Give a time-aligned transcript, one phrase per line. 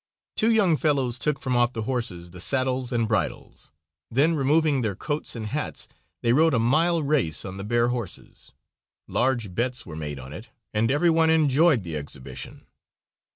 [0.35, 3.69] Two young fellows took from off the horses the saddles and bridles,
[4.09, 5.87] then, removing their coats and hats,
[6.23, 8.51] they rode a mile race on the bare horses.
[9.07, 12.65] Large bets were made on it, and every one enjoyed the exhibition.